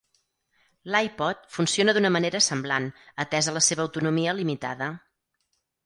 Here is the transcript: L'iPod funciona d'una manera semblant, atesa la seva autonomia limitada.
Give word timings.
L'iPod 0.95 1.43
funciona 1.59 1.95
d'una 1.99 2.11
manera 2.17 2.43
semblant, 2.47 2.89
atesa 3.27 3.57
la 3.59 3.65
seva 3.71 3.87
autonomia 3.89 4.39
limitada. 4.43 4.93